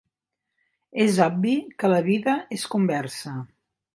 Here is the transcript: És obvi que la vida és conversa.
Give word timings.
És 1.03 1.19
obvi 1.25 1.53
que 1.83 1.93
la 1.93 2.01
vida 2.09 2.35
és 2.59 2.67
conversa. 2.77 3.37